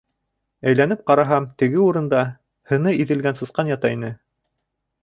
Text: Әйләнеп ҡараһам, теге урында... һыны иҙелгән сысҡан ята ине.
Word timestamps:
Әйләнеп 0.71 1.03
ҡараһам, 1.11 1.45
теге 1.63 1.79
урында... 1.89 2.25
һыны 2.73 2.95
иҙелгән 3.05 3.41
сысҡан 3.43 3.73
ята 3.75 3.95
ине. 3.99 4.13